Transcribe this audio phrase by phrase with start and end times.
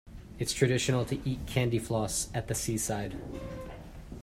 [0.39, 3.15] It's traditional to eat candy floss at the seaside